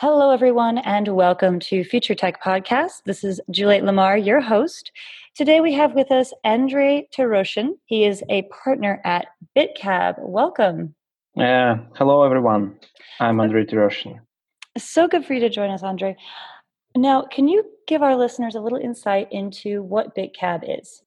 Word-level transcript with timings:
Hello, 0.00 0.30
everyone, 0.30 0.78
and 0.78 1.08
welcome 1.08 1.58
to 1.58 1.82
Future 1.82 2.14
Tech 2.14 2.40
Podcast. 2.40 3.02
This 3.04 3.24
is 3.24 3.40
Juliet 3.50 3.82
Lamar, 3.82 4.16
your 4.16 4.40
host. 4.40 4.92
Today 5.34 5.60
we 5.60 5.72
have 5.74 5.96
with 5.96 6.12
us 6.12 6.32
Andre 6.44 7.08
Taroshin. 7.12 7.70
He 7.86 8.04
is 8.04 8.22
a 8.28 8.42
partner 8.42 9.00
at 9.04 9.26
BitCab. 9.56 10.14
Welcome. 10.20 10.94
Yeah. 11.34 11.78
hello, 11.96 12.22
everyone. 12.22 12.78
I'm 13.18 13.40
Andre 13.40 13.64
Taroshin. 13.64 14.20
So 14.76 15.08
good 15.08 15.24
for 15.24 15.34
you 15.34 15.40
to 15.40 15.50
join 15.50 15.70
us, 15.70 15.82
Andre. 15.82 16.16
Now, 16.94 17.22
can 17.22 17.48
you 17.48 17.64
give 17.88 18.00
our 18.00 18.14
listeners 18.14 18.54
a 18.54 18.60
little 18.60 18.78
insight 18.78 19.26
into 19.32 19.82
what 19.82 20.14
BitCab 20.14 20.78
is? 20.78 21.02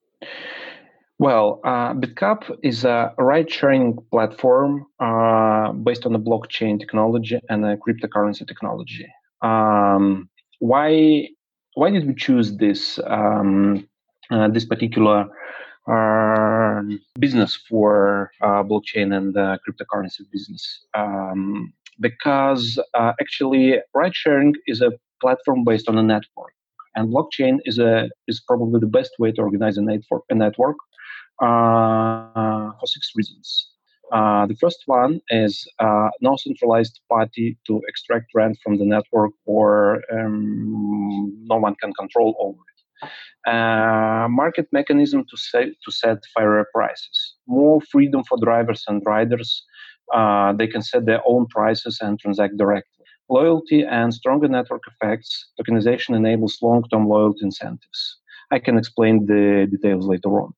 Well, 1.22 1.62
uh, 1.64 1.94
BitCab 1.94 2.58
is 2.64 2.84
a 2.84 3.14
ride-sharing 3.20 3.96
platform 4.12 4.88
uh, 5.00 5.72
based 5.72 6.08
on 6.08 6.14
the 6.14 6.20
blockchain 6.20 6.80
technology 6.80 7.40
and 7.48 7.64
a 7.64 7.78
cryptocurrency 7.78 8.48
technology. 8.48 9.06
Um, 9.44 10.28
why 10.58 11.28
why 11.76 11.92
did 11.92 12.08
we 12.08 12.16
choose 12.16 12.58
this 12.58 13.00
um, 13.06 13.88
uh, 14.32 14.48
this 14.48 14.66
particular 14.66 15.28
uh, 15.88 16.82
business 17.20 17.56
for 17.70 18.32
uh, 18.42 18.64
blockchain 18.64 19.16
and 19.16 19.36
cryptocurrency 19.36 20.22
business? 20.32 20.88
Um, 20.96 21.72
because 22.00 22.80
uh, 22.96 23.14
actually, 23.22 23.76
ride-sharing 23.94 24.56
is 24.66 24.82
a 24.82 24.92
platform 25.22 25.66
based 25.66 25.88
on 25.88 26.00
a 26.00 26.04
network, 26.04 26.54
and 26.96 27.14
blockchain 27.14 27.60
is 27.66 27.78
a 27.78 28.10
is 28.28 28.42
probably 28.48 28.80
the 28.80 28.88
best 28.88 29.12
way 29.20 29.32
to 29.34 29.42
organize 29.44 29.78
a 29.78 29.84
network. 29.84 30.24
A 30.32 30.34
network 30.34 30.78
uh, 30.78 30.91
for 31.42 32.86
six 32.86 33.12
reasons. 33.16 33.72
Uh, 34.12 34.46
the 34.46 34.56
first 34.56 34.84
one 34.88 35.22
is 35.30 35.66
uh, 35.80 36.10
no 36.20 36.36
centralized 36.36 37.00
party 37.10 37.58
to 37.66 37.82
extract 37.88 38.26
rent 38.36 38.58
from 38.62 38.78
the 38.78 38.86
network 38.86 39.32
or 39.46 40.02
um, 40.12 41.34
no 41.44 41.56
one 41.56 41.76
can 41.76 41.94
control 41.94 42.36
over 42.40 42.60
it. 42.72 43.10
Uh, 43.48 44.28
market 44.30 44.68
mechanism 44.74 45.24
to 45.30 45.38
set, 45.38 45.70
to 45.84 45.92
set 45.92 46.18
fairer 46.36 46.68
prices. 46.74 47.36
More 47.48 47.80
freedom 47.82 48.24
for 48.26 48.38
drivers 48.42 48.84
and 48.88 49.02
riders. 49.06 49.64
Uh, 50.14 50.52
they 50.54 50.68
can 50.68 50.82
set 50.82 51.06
their 51.06 51.22
own 51.26 51.48
prices 51.48 52.00
and 52.02 52.20
transact 52.20 52.58
directly. 52.58 53.06
Loyalty 53.30 53.84
and 53.84 54.14
stronger 54.14 54.50
network 54.50 54.84
effects. 54.88 55.52
Tokenization 55.58 56.18
enables 56.18 56.58
long-term 56.62 57.08
loyalty 57.08 57.46
incentives. 57.46 58.18
I 58.52 58.60
can 58.60 58.78
explain 58.78 59.26
the 59.26 59.68
details 59.72 60.06
later 60.06 60.42
on. 60.42 60.54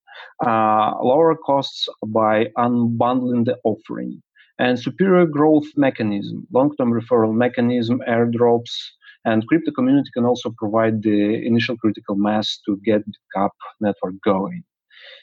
Uh, 0.46 0.94
lower 1.02 1.36
costs 1.36 1.88
by 2.08 2.48
unbundling 2.58 3.46
the 3.46 3.58
offering 3.64 4.22
and 4.60 4.80
superior 4.80 5.26
growth 5.26 5.66
mechanism, 5.76 6.48
long-term 6.52 6.92
referral 6.92 7.34
mechanism, 7.34 8.02
airdrops, 8.08 8.72
and 9.26 9.48
crypto 9.48 9.72
community 9.72 10.10
can 10.14 10.26
also 10.26 10.54
provide 10.58 11.02
the 11.02 11.46
initial 11.46 11.78
critical 11.78 12.16
mass 12.16 12.60
to 12.66 12.78
get 12.84 13.06
the 13.06 13.14
CAP 13.34 13.52
network 13.80 14.16
going. 14.24 14.64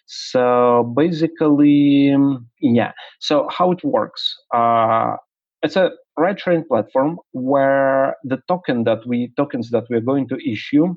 So 0.07 0.93
basically, 0.97 2.17
yeah. 2.61 2.93
So 3.21 3.49
how 3.50 3.73
it 3.73 3.84
works? 3.84 4.34
Uh, 4.55 5.17
it's 5.62 5.77
a 5.77 5.91
ride-sharing 6.17 6.65
platform 6.65 7.19
where 7.33 8.17
the 8.25 8.39
token 8.49 8.84
that 8.84 9.06
we 9.06 9.33
tokens 9.37 9.71
that 9.71 9.84
we 9.91 9.97
are 9.97 10.00
going 10.00 10.29
to 10.29 10.50
issue 10.50 10.95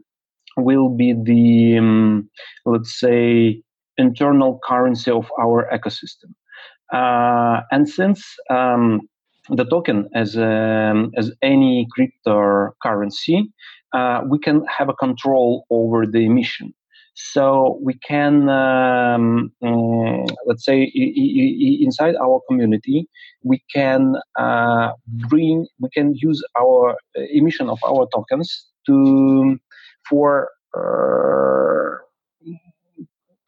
will 0.57 0.89
be 0.89 1.13
the 1.13 1.77
um, 1.77 2.29
let's 2.65 2.99
say 2.99 3.61
internal 3.97 4.59
currency 4.67 5.11
of 5.11 5.31
our 5.39 5.69
ecosystem. 5.73 6.33
Uh, 6.91 7.61
and 7.71 7.89
since 7.89 8.23
um, 8.49 9.01
the 9.49 9.65
token 9.65 10.09
as 10.13 10.37
um, 10.37 11.11
as 11.17 11.31
any 11.41 11.87
cryptocurrency, 11.97 13.43
uh, 13.93 14.21
we 14.27 14.39
can 14.39 14.65
have 14.65 14.89
a 14.89 14.93
control 14.93 15.65
over 15.69 16.05
the 16.05 16.25
emission. 16.25 16.73
So 17.15 17.79
we 17.83 17.93
can, 17.93 18.49
um, 18.49 19.51
um, 19.61 20.25
let's 20.47 20.65
say, 20.65 20.91
inside 20.93 22.15
our 22.15 22.41
community, 22.49 23.07
we 23.43 23.63
can 23.71 24.15
uh, 24.35 24.93
bring, 25.29 25.67
we 25.79 25.89
can 25.93 26.15
use 26.15 26.43
our 26.59 26.95
emission 27.15 27.69
of 27.69 27.77
our 27.85 28.07
tokens 28.13 28.65
to 28.87 29.59
for 30.09 30.49
uh, 30.75 32.01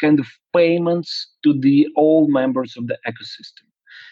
kind 0.01 0.19
of 0.19 0.27
payments 0.55 1.31
to 1.43 1.53
the 1.59 1.87
all 1.95 2.27
members 2.27 2.75
of 2.77 2.87
the 2.87 2.97
ecosystem. 3.07 3.65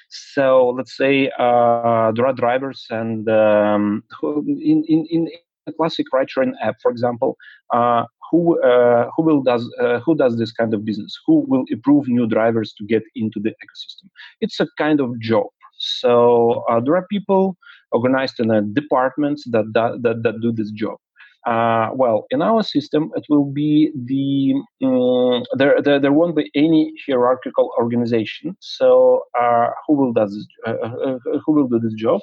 So 0.09 0.73
let's 0.77 0.95
say 0.95 1.31
uh, 1.39 2.11
there 2.15 2.25
are 2.25 2.33
drivers 2.33 2.85
and 2.89 3.27
um, 3.29 4.03
in, 4.21 4.83
in, 4.87 5.07
in 5.09 5.29
a 5.67 5.71
classic 5.73 6.07
ride-sharing 6.13 6.55
app, 6.61 6.75
for 6.81 6.91
example, 6.91 7.37
uh, 7.73 8.03
who 8.29 8.61
uh, 8.61 9.09
who 9.15 9.23
will 9.23 9.41
does 9.43 9.69
uh, 9.79 9.99
who 9.99 10.15
does 10.15 10.37
this 10.37 10.51
kind 10.51 10.73
of 10.73 10.83
business? 10.85 11.17
Who 11.25 11.45
will 11.47 11.65
approve 11.71 12.07
new 12.07 12.27
drivers 12.27 12.73
to 12.77 12.85
get 12.85 13.03
into 13.15 13.39
the 13.39 13.49
ecosystem? 13.49 14.09
It's 14.41 14.59
a 14.59 14.67
kind 14.77 14.99
of 14.99 15.19
job. 15.19 15.47
So 15.77 16.63
uh, 16.69 16.79
there 16.79 16.95
are 16.95 17.07
people 17.07 17.57
organized 17.91 18.39
in 18.39 18.49
a 18.49 18.61
departments 18.61 19.43
that 19.51 19.65
that 19.73 20.19
that 20.23 20.41
do 20.41 20.51
this 20.51 20.71
job. 20.71 20.97
Uh, 21.45 21.89
well, 21.93 22.25
in 22.29 22.41
our 22.41 22.63
system, 22.63 23.11
it 23.15 23.25
will 23.29 23.51
be 23.51 23.91
the 24.05 24.53
um, 24.85 25.43
there, 25.57 25.81
there, 25.81 25.99
there 25.99 26.13
won't 26.13 26.35
be 26.37 26.49
any 26.55 26.93
hierarchical 27.05 27.69
organization. 27.77 28.55
So 28.61 29.23
uh, 29.39 29.67
who 29.85 29.93
will 29.95 30.13
does 30.13 30.33
this, 30.33 30.47
uh, 30.65 30.77
uh, 30.87 31.17
uh, 31.33 31.39
who 31.45 31.51
will 31.51 31.67
do 31.67 31.79
this 31.79 31.93
job? 31.95 32.21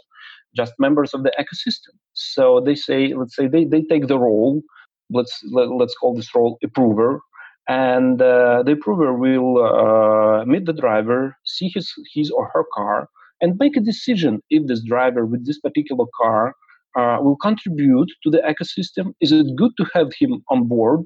Just 0.57 0.73
members 0.79 1.13
of 1.13 1.23
the 1.23 1.33
ecosystem. 1.39 1.95
So 2.15 2.61
they 2.61 2.75
say, 2.75 3.13
let's 3.15 3.37
say 3.37 3.47
they, 3.47 3.65
they 3.67 3.83
take 3.83 4.07
the 4.07 4.19
role. 4.19 4.63
Let's 5.11 5.39
let, 5.53 5.67
us 5.67 5.71
let 5.79 5.85
us 5.87 5.95
call 6.01 6.15
this 6.15 6.35
role 6.35 6.59
approver, 6.65 7.21
and 7.69 8.23
uh, 8.23 8.63
the 8.63 8.73
approver 8.73 9.13
will 9.13 10.45
meet 10.47 10.65
the 10.65 10.73
driver, 10.73 11.37
see 11.45 11.69
his 11.75 11.93
his 12.15 12.31
or 12.31 12.49
her 12.55 12.65
car, 12.73 13.09
and 13.43 13.59
make 13.59 13.77
a 13.77 13.81
decision 13.81 14.41
if 14.49 14.67
this 14.67 14.83
driver 14.83 15.27
with 15.27 15.45
this 15.47 15.59
particular 15.59 16.07
car 16.17 16.55
uh, 16.99 17.19
will 17.21 17.37
contribute 17.37 18.11
to 18.23 18.31
the 18.31 18.39
ecosystem? 18.39 19.13
Is 19.21 19.33
it 19.33 19.47
good 19.57 19.73
to 19.79 19.87
have 19.95 20.09
him 20.19 20.43
on 20.49 20.67
board? 20.67 21.03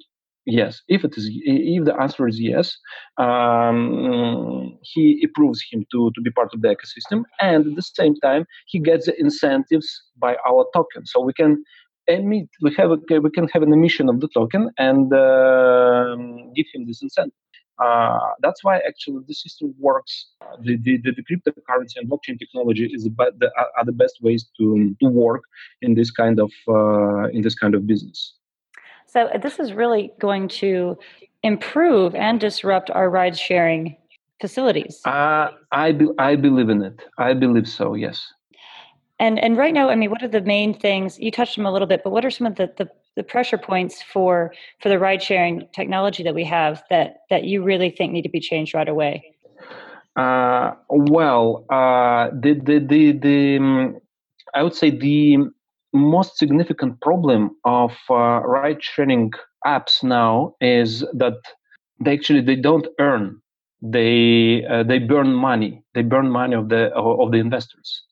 Yes. 0.46 0.82
If 0.88 1.04
it 1.04 1.16
is, 1.16 1.30
if 1.32 1.84
the 1.86 1.94
answer 1.98 2.28
is 2.28 2.38
yes, 2.38 2.76
um, 3.16 4.78
he 4.82 5.26
approves 5.26 5.64
him 5.70 5.86
to, 5.90 6.10
to 6.14 6.20
be 6.20 6.30
part 6.30 6.52
of 6.52 6.60
the 6.60 6.68
ecosystem, 6.68 7.22
and 7.40 7.66
at 7.66 7.76
the 7.76 7.82
same 7.82 8.14
time, 8.16 8.44
he 8.66 8.78
gets 8.78 9.06
the 9.06 9.18
incentives 9.18 9.88
by 10.18 10.36
our 10.46 10.66
token. 10.74 11.06
So 11.06 11.20
we 11.20 11.32
can 11.32 11.64
emit, 12.08 12.48
we 12.60 12.74
have 12.76 12.90
a, 12.90 12.98
we 13.20 13.30
can 13.30 13.48
have 13.48 13.62
an 13.62 13.72
emission 13.72 14.10
of 14.10 14.20
the 14.20 14.28
token 14.28 14.70
and 14.78 15.12
uh, 15.14 16.14
give 16.54 16.66
him 16.74 16.86
this 16.86 17.00
incentive. 17.02 17.32
Uh, 17.82 18.18
that's 18.40 18.62
why 18.62 18.78
actually 18.86 19.22
the 19.26 19.34
system 19.34 19.74
works. 19.78 20.28
The, 20.62 20.76
the, 20.76 20.98
the, 20.98 21.12
the 21.12 21.22
cryptocurrency 21.22 21.96
and 21.96 22.08
blockchain 22.08 22.38
technology 22.38 22.86
is 22.92 23.04
the, 23.04 23.10
the, 23.38 23.50
are 23.76 23.84
the 23.84 23.92
best 23.92 24.18
ways 24.22 24.46
to, 24.58 24.94
to 25.00 25.08
work 25.08 25.42
in 25.82 25.94
this 25.94 26.10
kind 26.10 26.38
of 26.38 26.52
uh, 26.68 27.28
in 27.30 27.42
this 27.42 27.54
kind 27.54 27.74
of 27.74 27.86
business. 27.86 28.34
So 29.06 29.22
uh, 29.26 29.38
this 29.38 29.58
is 29.58 29.72
really 29.72 30.12
going 30.20 30.48
to 30.48 30.98
improve 31.42 32.14
and 32.14 32.40
disrupt 32.40 32.90
our 32.90 33.10
ride 33.10 33.36
sharing 33.36 33.96
facilities. 34.40 35.00
Uh, 35.04 35.48
I 35.72 35.92
be, 35.92 36.08
I 36.18 36.36
believe 36.36 36.68
in 36.68 36.82
it. 36.82 37.00
I 37.18 37.34
believe 37.34 37.68
so. 37.68 37.94
Yes. 37.94 38.26
And 39.20 39.38
and 39.38 39.56
right 39.56 39.72
now, 39.72 39.90
I 39.90 39.94
mean, 39.94 40.10
what 40.10 40.22
are 40.22 40.28
the 40.28 40.40
main 40.40 40.74
things? 40.74 41.18
You 41.20 41.30
touched 41.30 41.56
them 41.56 41.66
a 41.66 41.72
little 41.72 41.86
bit, 41.86 42.02
but 42.02 42.10
what 42.10 42.24
are 42.24 42.30
some 42.30 42.46
of 42.46 42.56
the, 42.56 42.72
the, 42.76 42.88
the 43.16 43.22
pressure 43.22 43.58
points 43.58 44.02
for 44.02 44.52
for 44.80 44.88
the 44.88 44.98
ride 44.98 45.22
sharing 45.22 45.68
technology 45.72 46.22
that 46.24 46.34
we 46.34 46.44
have 46.44 46.82
that 46.90 47.18
that 47.30 47.44
you 47.44 47.62
really 47.62 47.90
think 47.90 48.12
need 48.12 48.22
to 48.22 48.28
be 48.28 48.40
changed 48.40 48.74
right 48.74 48.88
away? 48.88 49.22
Uh, 50.16 50.72
well, 50.88 51.64
uh, 51.70 52.30
the 52.32 52.54
the 52.54 52.78
the, 52.78 53.12
the 53.12 53.56
um, 53.58 53.98
I 54.52 54.62
would 54.62 54.74
say 54.74 54.90
the 54.90 55.38
most 55.92 56.36
significant 56.36 57.00
problem 57.00 57.50
of 57.64 57.92
uh, 58.10 58.40
ride 58.40 58.82
sharing 58.82 59.32
apps 59.64 60.02
now 60.02 60.54
is 60.60 61.04
that 61.12 61.38
they 62.00 62.12
actually 62.12 62.40
they 62.40 62.56
don't 62.56 62.86
earn 62.98 63.40
they 63.80 64.64
uh, 64.64 64.82
they 64.82 64.98
burn 64.98 65.32
money 65.32 65.82
they 65.94 66.02
burn 66.02 66.30
money 66.30 66.54
of 66.54 66.68
the 66.68 66.92
of 66.94 67.30
the 67.30 67.38
investors 67.38 68.02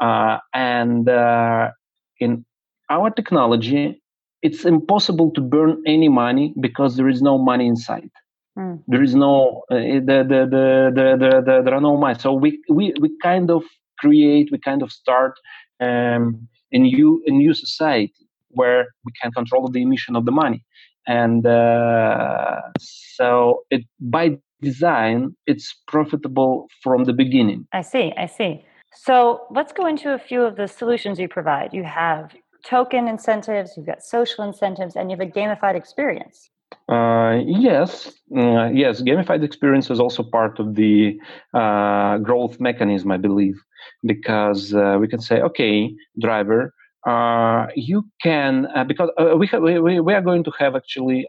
and 0.00 1.08
uh, 1.08 1.70
in 2.18 2.44
our 2.88 3.10
technology, 3.10 4.02
it's 4.42 4.64
impossible 4.64 5.30
to 5.32 5.40
burn 5.40 5.82
any 5.86 6.08
money 6.08 6.54
because 6.60 6.96
there 6.96 7.08
is 7.08 7.22
no 7.22 7.38
money 7.38 7.66
inside. 7.66 8.10
Mm. 8.58 8.82
There 8.88 9.02
is 9.02 9.14
no 9.14 9.62
uh, 9.70 9.76
the, 9.76 10.24
the, 10.28 10.40
the, 10.50 10.90
the, 10.94 11.16
the, 11.18 11.42
the, 11.44 11.62
there 11.64 11.74
are 11.74 11.80
no 11.80 11.96
money. 11.96 12.18
So 12.18 12.32
we, 12.32 12.60
we 12.68 12.94
we 13.00 13.10
kind 13.22 13.50
of 13.50 13.62
create, 13.98 14.48
we 14.50 14.58
kind 14.58 14.82
of 14.82 14.90
start 14.90 15.34
um, 15.80 16.48
a 16.72 16.78
new 16.78 17.22
a 17.26 17.30
new 17.30 17.54
society 17.54 18.26
where 18.48 18.86
we 19.04 19.12
can 19.22 19.30
control 19.32 19.68
the 19.68 19.82
emission 19.82 20.16
of 20.16 20.24
the 20.24 20.32
money, 20.32 20.64
and 21.06 21.46
uh, 21.46 22.60
so 22.80 23.62
it 23.70 23.84
by 24.00 24.38
design 24.60 25.34
it's 25.46 25.74
profitable 25.86 26.66
from 26.82 27.04
the 27.04 27.12
beginning. 27.12 27.66
I 27.72 27.82
see. 27.82 28.12
I 28.16 28.26
see. 28.26 28.64
So 28.92 29.46
let's 29.50 29.72
go 29.72 29.86
into 29.86 30.12
a 30.12 30.18
few 30.18 30.42
of 30.42 30.56
the 30.56 30.66
solutions 30.66 31.18
you 31.18 31.28
provide. 31.28 31.72
You 31.72 31.84
have 31.84 32.34
token 32.64 33.08
incentives, 33.08 33.74
you've 33.76 33.86
got 33.86 34.02
social 34.02 34.44
incentives, 34.44 34.96
and 34.96 35.10
you 35.10 35.16
have 35.16 35.26
a 35.26 35.30
gamified 35.30 35.76
experience. 35.76 36.50
Uh, 36.88 37.40
yes, 37.46 38.08
uh, 38.36 38.66
yes. 38.66 39.00
Gamified 39.02 39.42
experience 39.44 39.90
is 39.90 40.00
also 40.00 40.22
part 40.22 40.58
of 40.58 40.74
the 40.74 41.18
uh, 41.54 42.18
growth 42.18 42.60
mechanism, 42.60 43.10
I 43.10 43.16
believe, 43.16 43.56
because 44.04 44.74
uh, 44.74 44.98
we 45.00 45.08
can 45.08 45.20
say, 45.20 45.40
okay, 45.40 45.94
driver, 46.20 46.74
uh, 47.06 47.66
you 47.74 48.04
can 48.22 48.66
uh, 48.74 48.84
because 48.84 49.08
we, 49.36 49.46
have, 49.46 49.62
we 49.62 50.00
we 50.00 50.12
are 50.14 50.20
going 50.20 50.44
to 50.44 50.52
have 50.58 50.76
actually 50.76 51.26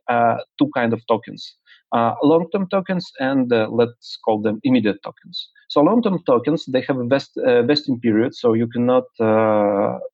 two 0.60 0.70
kind 0.76 0.94
of 0.94 1.02
tokens. 1.08 1.56
Long-term 1.94 2.68
tokens 2.70 3.12
and 3.20 3.52
let's 3.70 4.18
call 4.24 4.42
them 4.42 4.60
immediate 4.64 4.98
tokens. 5.04 5.50
So 5.70 5.82
long-term 5.82 6.24
tokens 6.26 6.66
they 6.66 6.82
have 6.82 6.98
a 6.98 7.06
vest, 7.06 7.32
vesting 7.36 8.00
period, 8.00 8.36
so 8.36 8.54
you 8.54 8.68
cannot 8.68 9.06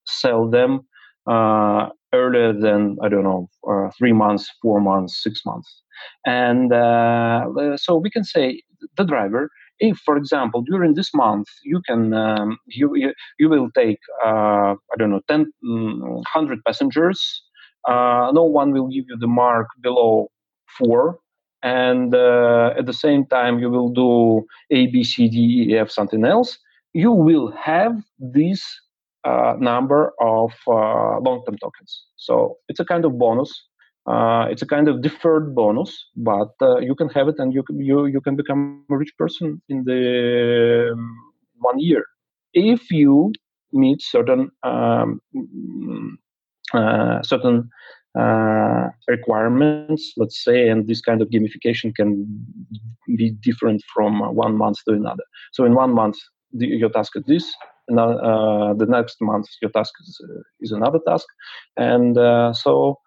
sell 0.05 0.49
them 0.49 0.85
uh, 1.27 1.89
earlier 2.13 2.53
than 2.53 2.97
I 3.03 3.09
don't 3.09 3.23
know 3.23 3.49
uh, 3.69 3.89
three 3.97 4.13
months, 4.13 4.49
four 4.61 4.79
months, 4.79 5.21
six 5.21 5.41
months, 5.45 5.83
and 6.25 6.71
uh, 6.71 7.75
so 7.75 7.97
we 7.97 8.09
can 8.09 8.23
say 8.23 8.61
the 8.95 9.03
driver. 9.03 9.49
If, 9.79 9.97
for 9.99 10.17
example, 10.17 10.63
during 10.63 10.95
this 10.95 11.13
month 11.13 11.47
you 11.63 11.81
can 11.87 12.13
um, 12.13 12.57
you, 12.65 12.95
you, 12.95 13.13
you 13.39 13.49
will 13.49 13.69
take 13.75 13.99
uh, 14.25 14.73
I 14.73 14.95
don't 14.97 15.11
know 15.11 15.21
10, 15.27 15.51
100 15.61 16.57
mm, 16.59 16.61
passengers, 16.65 17.43
uh, 17.87 18.31
no 18.33 18.43
one 18.43 18.71
will 18.71 18.87
give 18.87 19.05
you 19.09 19.17
the 19.19 19.27
mark 19.27 19.67
below 19.81 20.29
four 20.79 21.19
and 21.67 22.09
uh, 22.15 22.79
at 22.79 22.85
the 22.89 22.97
same 23.05 23.23
time 23.37 23.53
you 23.61 23.69
will 23.75 23.91
do 24.03 24.11
a 24.77 24.81
b 24.93 25.03
c 25.11 25.13
d 25.35 25.37
e 25.61 25.77
f 25.85 25.89
something 25.99 26.23
else 26.33 26.51
you 27.03 27.11
will 27.27 27.47
have 27.69 27.93
this 28.37 28.61
uh, 29.23 29.53
number 29.59 30.13
of 30.21 30.51
uh, 30.67 31.19
long-term 31.19 31.57
tokens. 31.57 31.91
So 32.15 32.57
it's 32.69 32.79
a 32.79 32.85
kind 32.85 33.03
of 33.03 33.11
bonus. 33.17 33.51
Uh, 34.13 34.45
it's 34.49 34.61
a 34.61 34.65
kind 34.65 34.87
of 34.87 35.01
deferred 35.01 35.53
bonus, 35.53 35.91
but 36.15 36.53
you 36.87 36.95
can 36.95 37.09
have 37.09 37.27
it 37.27 37.35
and 37.37 37.53
you 37.53 37.61
can, 37.61 37.75
you, 37.89 38.05
you 38.05 38.21
can 38.21 38.35
become 38.37 38.85
a 38.89 38.95
rich 38.95 39.13
person 39.17 39.61
in 39.67 39.83
the 39.83 40.91
um, 40.93 41.17
one 41.59 41.79
year 41.79 42.05
if 42.53 42.89
you 42.89 43.33
meet 43.73 44.01
certain 44.01 44.49
um, 44.63 45.19
uh, 46.73 47.21
certain 47.21 47.69
uh, 48.17 48.89
requirements, 49.07 50.13
let's 50.17 50.43
say, 50.43 50.69
and 50.69 50.87
this 50.87 51.01
kind 51.01 51.21
of 51.21 51.29
gamification 51.29 51.93
can 51.95 52.25
be 53.15 53.31
different 53.41 53.81
from 53.93 54.19
one 54.35 54.57
month 54.57 54.77
to 54.85 54.93
another. 54.93 55.23
So 55.53 55.65
in 55.65 55.75
one 55.75 55.93
month, 55.93 56.17
the, 56.53 56.67
your 56.67 56.89
task 56.89 57.11
is 57.15 57.23
this, 57.27 57.53
And, 57.89 57.99
uh, 57.99 58.73
the 58.73 58.85
next 58.85 59.17
month 59.21 59.47
your 59.61 59.71
task 59.71 59.93
is, 60.01 60.19
uh, 60.23 60.41
is 60.61 60.71
another 60.71 60.99
task 61.07 61.27
and 61.77 62.17
uh, 62.17 62.53
so 62.53 62.99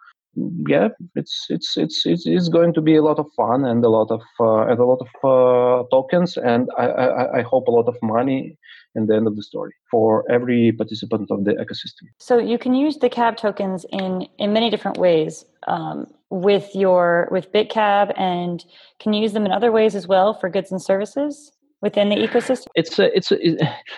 yeah 0.69 0.89
it's 1.17 1.47
it's 1.49 1.77
it's 1.77 2.07
it's 2.07 2.49
going 2.49 2.73
to 2.73 2.81
be 2.81 2.97
a 2.97 3.03
lot 3.03 3.19
of 3.19 3.27
fun 3.37 3.65
and 3.65 3.85
a 3.85 3.89
lot 3.89 4.11
of 4.11 4.21
uh, 4.41 4.71
and 4.71 4.79
a 4.79 4.85
lot 4.85 5.01
of 5.01 5.09
uh, 5.25 5.83
tokens 5.91 6.37
and 6.37 6.69
I, 6.79 6.87
I, 6.87 7.39
I 7.39 7.43
hope 7.43 7.67
a 7.67 7.71
lot 7.71 7.89
of 7.89 7.97
money 8.03 8.57
in 8.95 9.07
the 9.07 9.17
end 9.17 9.27
of 9.27 9.37
the 9.37 9.43
story 9.43 9.73
for 9.91 10.31
every 10.31 10.73
participant 10.73 11.31
of 11.31 11.45
the 11.45 11.53
ecosystem 11.53 12.07
so 12.19 12.39
you 12.39 12.59
can 12.59 12.75
use 12.75 12.99
the 12.99 13.09
cab 13.09 13.37
tokens 13.37 13.85
in 13.91 14.27
in 14.39 14.53
many 14.53 14.71
different 14.71 14.99
ways 14.99 15.45
um, 15.67 16.07
with 16.31 16.69
your 16.75 17.29
with 17.33 17.53
bitcab 17.53 18.13
and 18.17 18.65
can 19.01 19.13
you 19.13 19.23
use 19.23 19.33
them 19.33 19.45
in 19.45 19.53
other 19.53 19.73
ways 19.73 19.95
as 19.95 20.07
well 20.07 20.33
for 20.33 20.49
goods 20.49 20.71
and 20.71 20.81
services 20.81 21.53
within 21.83 22.09
the 22.09 22.17
ecosystem? 22.17 22.67
It's 22.75 22.99
a 22.99 23.17
it's 23.17 23.33
a 23.33 23.37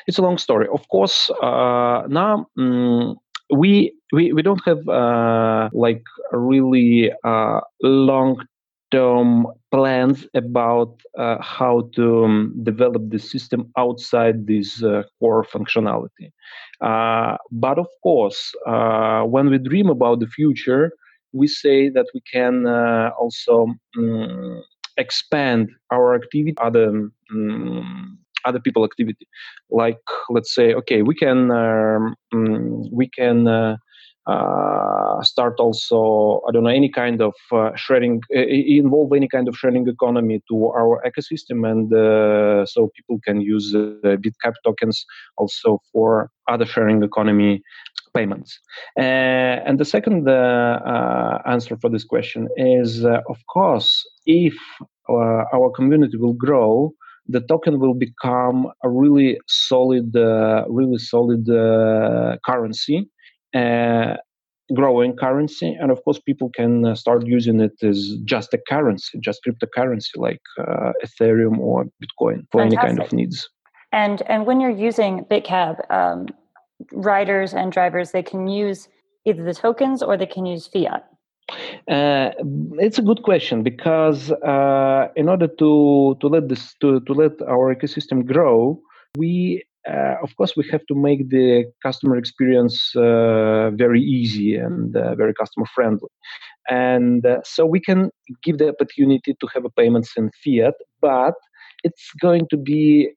it's 0.07 0.19
a 0.19 0.23
long 0.23 0.39
story. 0.39 0.67
Of 0.73 0.89
course, 0.89 1.31
uh, 1.43 2.03
now 2.09 2.47
um, 2.59 3.17
we 3.51 3.95
we 4.13 4.33
we 4.33 4.43
don't 4.43 4.63
have 4.65 4.87
uh, 4.89 5.69
like 5.73 6.03
really 6.33 7.13
uh, 7.25 7.61
long 7.83 8.45
term 8.91 9.47
plans 9.71 10.27
about 10.35 11.01
uh, 11.19 11.41
how 11.41 11.89
to 11.95 12.25
um, 12.25 12.55
develop 12.63 13.03
the 13.09 13.19
system 13.19 13.71
outside 13.79 14.47
this 14.47 14.83
uh, 14.83 15.03
core 15.19 15.45
functionality. 15.45 16.31
Uh, 16.81 17.37
but 17.51 17.79
of 17.79 17.89
course, 18.03 18.53
uh, 18.67 19.23
when 19.23 19.49
we 19.49 19.59
dream 19.59 19.89
about 19.89 20.21
the 20.21 20.27
future, 20.27 20.93
we 21.33 21.47
say 21.49 21.89
that 21.89 22.07
we 22.15 22.21
can 22.31 22.67
uh, 22.67 23.11
also 23.19 23.67
um, 23.99 24.63
expand 24.99 25.71
our 25.91 26.15
activity 26.15 26.55
other 26.61 27.11
um, 27.33 28.19
other 28.45 28.61
people 28.61 28.85
activity 28.85 29.27
like 29.71 29.99
let's 30.31 30.55
say 30.55 30.75
okay 30.75 31.03
we 31.03 31.15
can 31.15 31.51
um, 31.51 32.15
mm, 32.35 32.85
we 32.93 33.09
can 33.09 33.49
uh, 33.49 33.77
uh, 34.27 35.21
start 35.23 35.59
also 35.59 36.41
i 36.49 36.53
don't 36.53 36.65
know 36.65 36.71
any 36.71 36.89
kind 36.89 37.21
of 37.21 37.35
uh, 37.53 37.71
sharing 37.75 38.21
uh, 38.35 38.41
involve 38.41 39.13
any 39.13 39.29
kind 39.29 39.49
of 39.49 39.57
sharing 39.57 39.87
economy 39.89 40.41
to 40.49 40.67
our 40.69 41.03
ecosystem 41.05 41.69
and 41.69 41.93
uh, 41.93 42.65
so 42.67 42.89
people 42.97 43.19
can 43.25 43.41
use 43.41 43.75
bitcab 44.25 44.55
tokens 44.65 45.05
also 45.37 45.79
for 45.93 46.31
other 46.49 46.67
sharing 46.67 47.03
economy 47.03 47.63
payments. 48.15 48.59
Uh, 48.99 49.01
and 49.67 49.79
the 49.79 49.85
second 49.85 50.29
uh, 50.29 50.33
uh, 50.33 51.43
answer 51.47 51.77
for 51.77 51.91
this 51.91 52.05
question 52.05 52.49
is, 52.57 53.05
of 53.05 53.39
course, 53.53 54.07
if 54.27 54.55
our 55.09 55.71
community 55.75 56.17
will 56.17 56.35
grow, 56.35 56.93
the 57.27 57.41
token 57.41 57.79
will 57.79 57.95
become 57.95 58.67
a 58.83 58.91
really 58.91 59.39
solid, 59.47 60.15
really 60.15 60.99
solid 60.99 61.47
currency 62.47 63.09
growing 64.75 65.15
currency 65.17 65.77
and 65.79 65.91
of 65.91 66.03
course 66.05 66.19
people 66.21 66.49
can 66.49 66.87
uh, 66.87 66.95
start 66.95 67.27
using 67.27 67.61
it 67.61 67.73
as 67.83 68.17
just 68.25 68.55
a 68.55 68.59
currency 68.69 69.19
just 69.21 69.41
cryptocurrency 69.47 70.17
like 70.17 70.41
uh, 70.59 70.93
ethereum 71.05 71.59
or 71.59 71.85
bitcoin 72.03 72.47
for 72.51 72.63
Fantastic. 72.63 72.79
any 72.79 72.97
kind 72.97 73.01
of 73.01 73.13
needs 73.13 73.51
and 73.93 74.23
and 74.23 74.47
when 74.47 74.61
you're 74.61 74.71
using 74.71 75.27
bitcab 75.31 75.75
um, 75.91 76.27
riders 76.93 77.53
and 77.53 77.73
drivers 77.73 78.13
they 78.13 78.23
can 78.23 78.49
use 78.49 78.89
either 79.25 79.45
the 79.45 79.55
tokens 79.55 80.03
or 80.03 80.17
they 80.17 80.27
can 80.27 80.47
use 80.47 80.67
fiat? 80.67 81.05
Uh, 81.89 82.31
it's 82.79 82.99
a 82.99 83.03
good 83.03 83.23
question 83.23 83.63
because 83.63 84.31
uh, 84.31 85.09
in 85.17 85.29
order 85.29 85.49
to 85.49 86.17
to 86.21 86.27
let 86.29 86.49
this 86.49 86.75
to, 86.81 87.01
to 87.01 87.13
let 87.13 87.41
our 87.43 87.75
ecosystem 87.75 88.25
grow, 88.25 88.81
we 89.17 89.63
uh, 89.89 90.15
of 90.23 90.35
course 90.37 90.57
we 90.57 90.65
have 90.71 90.85
to 90.87 90.95
make 90.95 91.29
the 91.31 91.65
customer 91.83 92.17
experience 92.17 92.95
uh, 92.95 93.71
very 93.75 94.01
easy 94.01 94.57
and 94.57 94.97
uh, 94.97 95.15
very 95.15 95.35
customer 95.35 95.67
friendly, 95.75 96.09
and 96.69 97.27
uh, 97.27 97.41
so 97.45 97.67
we 97.67 97.81
can 97.81 98.11
give 98.43 98.59
the 98.59 98.69
opportunity 98.69 99.35
to 99.41 99.47
have 99.53 99.65
payments 99.77 100.13
in 100.17 100.31
fiat, 100.45 100.75
but 101.01 101.35
it's 101.83 102.11
going 102.21 102.47
to 102.51 102.57
be 102.57 103.11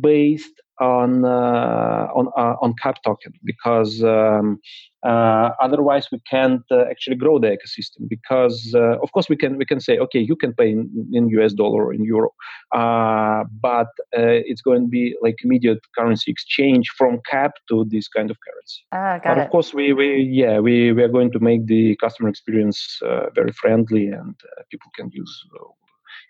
based 0.00 0.60
on 0.80 1.24
on 1.24 2.26
on 2.36 2.74
cap 2.82 2.96
token 3.04 3.32
because 3.44 4.02
um, 4.02 4.58
uh, 5.02 5.50
otherwise 5.60 6.08
we 6.12 6.20
can't 6.30 6.62
uh, 6.70 6.84
actually 6.90 7.16
grow 7.16 7.38
the 7.38 7.48
ecosystem 7.48 8.08
because 8.08 8.72
uh, 8.74 8.98
of 9.02 9.10
course 9.12 9.28
we 9.28 9.36
can 9.36 9.56
we 9.56 9.64
can 9.64 9.80
say 9.80 9.98
okay 9.98 10.18
you 10.18 10.36
can 10.36 10.52
pay 10.52 10.70
in, 10.70 10.90
in 11.12 11.28
US 11.40 11.52
dollar 11.54 11.86
or 11.86 11.94
in 11.94 12.04
euro 12.04 12.30
uh, 12.72 13.44
but 13.60 13.88
it's 14.12 14.60
going 14.60 14.82
to 14.82 14.88
be 14.88 15.16
like 15.22 15.36
immediate 15.42 15.80
currency 15.96 16.30
exchange 16.30 16.90
from 16.98 17.20
cap 17.30 17.52
to 17.68 17.84
this 17.88 18.08
kind 18.08 18.30
of 18.30 18.36
currency 18.46 18.80
ah, 18.92 19.18
got 19.18 19.24
but 19.24 19.38
it. 19.38 19.44
of 19.44 19.50
course 19.50 19.72
we, 19.72 19.92
we 19.92 20.22
yeah 20.22 20.58
we, 20.58 20.92
we 20.92 21.02
are 21.02 21.08
going 21.08 21.30
to 21.30 21.40
make 21.40 21.66
the 21.66 21.96
customer 21.96 22.28
experience 22.28 22.98
very 23.34 23.52
friendly 23.52 24.08
and 24.08 24.34
people 24.70 24.90
can 24.94 25.10
use 25.12 25.44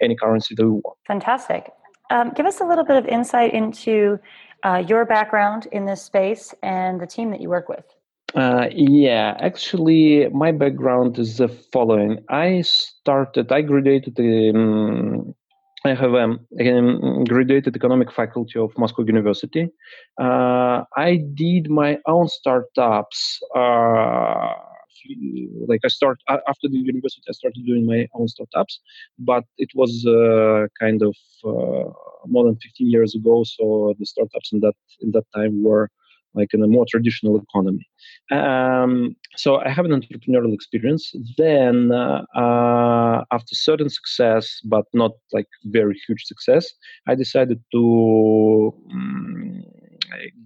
any 0.00 0.14
currency 0.14 0.54
that 0.54 0.62
they 0.62 0.68
want 0.68 0.96
fantastic 1.06 1.70
um, 2.10 2.30
give 2.30 2.46
us 2.46 2.60
a 2.60 2.64
little 2.64 2.84
bit 2.84 2.96
of 2.96 3.06
insight 3.06 3.54
into 3.54 4.18
uh, 4.64 4.82
your 4.86 5.04
background 5.04 5.66
in 5.72 5.86
this 5.86 6.02
space 6.02 6.54
and 6.62 7.00
the 7.00 7.06
team 7.06 7.30
that 7.30 7.40
you 7.40 7.48
work 7.48 7.68
with. 7.68 7.84
Uh, 8.34 8.68
yeah, 8.72 9.36
actually, 9.40 10.28
my 10.28 10.52
background 10.52 11.18
is 11.18 11.38
the 11.38 11.48
following. 11.48 12.18
I 12.28 12.62
started, 12.62 13.50
I 13.50 13.62
graduated, 13.62 14.18
um, 14.54 15.34
I 15.84 15.94
have 15.94 16.14
a 16.14 16.24
um, 16.24 17.24
graduated 17.24 17.74
economic 17.74 18.12
faculty 18.12 18.58
of 18.60 18.70
Moscow 18.78 19.02
University. 19.02 19.68
Uh, 20.20 20.84
I 20.96 21.20
did 21.34 21.70
my 21.70 21.98
own 22.06 22.28
startups 22.28 23.40
uh, 23.56 24.52
like 25.66 25.80
I 25.84 25.88
start 25.88 26.18
after 26.28 26.68
the 26.68 26.76
university, 26.78 27.22
I 27.28 27.32
started 27.32 27.64
doing 27.66 27.86
my 27.86 28.06
own 28.14 28.28
startups, 28.28 28.80
but 29.18 29.44
it 29.58 29.70
was 29.74 30.04
uh, 30.06 30.66
kind 30.78 31.02
of 31.02 31.14
uh, 31.44 31.90
more 32.26 32.44
than 32.44 32.56
15 32.56 32.90
years 32.90 33.14
ago. 33.14 33.44
So 33.44 33.94
the 33.98 34.06
startups 34.06 34.52
in 34.52 34.60
that 34.60 34.74
in 35.00 35.10
that 35.12 35.24
time 35.34 35.62
were 35.62 35.88
like 36.34 36.54
in 36.54 36.62
a 36.62 36.66
more 36.66 36.86
traditional 36.88 37.40
economy. 37.40 37.86
Um, 38.30 39.16
so 39.36 39.56
I 39.56 39.70
have 39.70 39.84
an 39.84 39.92
entrepreneurial 39.92 40.54
experience. 40.54 41.12
Then, 41.36 41.92
uh, 41.92 42.22
uh, 42.36 43.24
after 43.32 43.54
certain 43.54 43.88
success, 43.88 44.60
but 44.64 44.84
not 44.92 45.12
like 45.32 45.48
very 45.64 46.00
huge 46.06 46.24
success, 46.24 46.72
I 47.08 47.14
decided 47.14 47.60
to 47.72 48.74
um, 48.92 49.64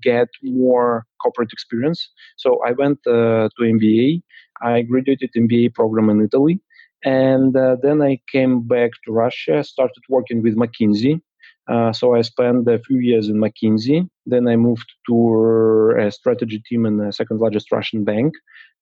get 0.03 0.29
more 0.43 1.07
corporate 1.23 1.53
experience. 1.53 2.11
So 2.37 2.61
I 2.67 2.73
went 2.73 2.99
uh, 3.07 3.49
to 3.57 3.63
MBA. 3.63 4.23
I 4.63 4.83
graduated 4.83 5.31
MBA 5.37 5.75
program 5.75 6.11
in 6.11 6.23
Italy. 6.23 6.61
And 7.05 7.55
uh, 7.55 7.77
then 7.83 8.01
I 8.01 8.19
came 8.33 8.67
back 8.67 8.91
to 9.05 9.13
Russia, 9.13 9.63
started 9.63 10.03
working 10.09 10.43
with 10.43 10.57
McKinsey 10.57 11.21
uh, 11.67 11.93
so 11.93 12.15
I 12.15 12.23
spent 12.23 12.69
a 12.69 12.79
few 12.79 12.99
years 12.99 13.29
in 13.29 13.37
McKinsey. 13.37 14.09
Then 14.27 14.49
I 14.49 14.57
moved 14.57 14.93
to 15.09 15.95
a 15.99 16.11
strategy 16.11 16.63
team 16.69 16.85
in 16.85 16.99
the 16.99 17.13
second 17.13 17.41
largest 17.41 17.73
Russian 17.73 18.05
bank, 18.05 18.35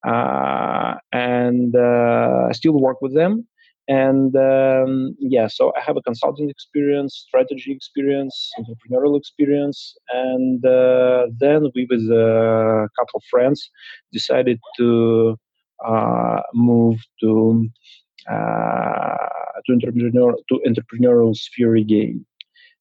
uh, 0.07 0.95
and 1.13 1.75
uh, 1.77 2.47
I 2.49 2.53
still 2.53 2.79
work 2.81 3.01
with 3.01 3.15
them. 3.15 3.47
And 3.89 4.35
um, 4.37 5.17
yeah, 5.19 5.49
so 5.49 5.73
I 5.77 5.81
have 5.81 5.97
a 5.97 6.03
consulting 6.03 6.49
experience, 6.49 7.25
strategy 7.27 7.73
experience, 7.73 8.51
entrepreneurial 8.59 9.19
experience, 9.19 9.95
and 10.13 10.65
uh, 10.65 11.27
then 11.37 11.71
we, 11.75 11.87
with 11.91 12.03
a 12.03 12.89
couple 12.99 13.19
of 13.19 13.25
friends, 13.29 13.71
decided 14.13 14.61
to 14.79 15.37
uh, 15.85 16.41
move 16.55 16.99
to 17.21 17.69
to 19.67 19.73
entrepreneurial 19.73 20.35
to 20.49 20.61
entrepreneurial 20.67 21.37
sphere 21.37 21.77
again. 21.77 22.25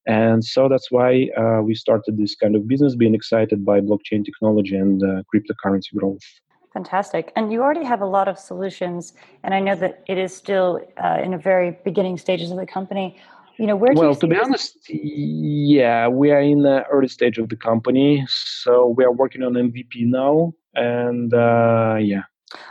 And 0.07 0.43
so 0.43 0.67
that's 0.67 0.91
why 0.91 1.29
uh, 1.37 1.61
we 1.61 1.75
started 1.75 2.17
this 2.17 2.35
kind 2.35 2.55
of 2.55 2.67
business, 2.67 2.95
being 2.95 3.13
excited 3.13 3.63
by 3.63 3.81
blockchain 3.81 4.25
technology 4.25 4.75
and 4.75 5.03
uh, 5.03 5.23
cryptocurrency 5.33 5.93
growth. 5.95 6.23
Fantastic. 6.73 7.33
And 7.35 7.51
you 7.51 7.61
already 7.61 7.83
have 7.83 8.01
a 8.01 8.05
lot 8.05 8.27
of 8.27 8.39
solutions, 8.39 9.13
and 9.43 9.53
I 9.53 9.59
know 9.59 9.75
that 9.75 10.03
it 10.07 10.17
is 10.17 10.33
still 10.33 10.79
uh, 11.03 11.19
in 11.21 11.33
a 11.33 11.37
very 11.37 11.77
beginning 11.83 12.17
stages 12.17 12.49
of 12.49 12.57
the 12.57 12.65
company. 12.65 13.17
You 13.57 13.67
know, 13.67 13.75
where 13.75 13.93
well, 13.93 14.15
to 14.15 14.27
be 14.27 14.35
this? 14.35 14.45
honest, 14.45 14.77
yeah, 14.89 16.07
we 16.07 16.31
are 16.31 16.39
in 16.39 16.63
the 16.63 16.83
early 16.85 17.09
stage 17.09 17.37
of 17.37 17.49
the 17.49 17.57
company, 17.57 18.25
so 18.27 18.87
we 18.97 19.03
are 19.03 19.11
working 19.11 19.43
on 19.43 19.53
MVP 19.53 20.05
now, 20.05 20.53
and 20.73 21.33
uh, 21.33 21.97
yeah. 21.99 22.23